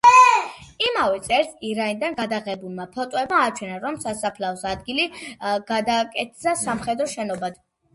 იმავე 0.85 1.19
წელს, 1.27 1.51
ირანიდან 1.73 2.17
გადაღებულმა 2.23 2.89
ფოტოებმა 2.97 3.45
აჩვენა, 3.53 3.79
რომ 3.87 4.03
სასაფლაოს 4.09 4.67
ადგილი 4.75 5.09
გადაკეთდა 5.73 6.61
სამხედრო 6.69 7.13
შენობად. 7.19 7.67